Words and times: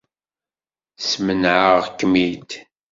Smenεeɣ-kem-id. 1.07 2.49